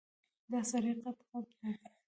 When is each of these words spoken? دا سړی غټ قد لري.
دا 0.51 0.59
سړی 0.71 0.91
غټ 1.01 1.17
قد 1.29 1.47
لري. 1.59 1.89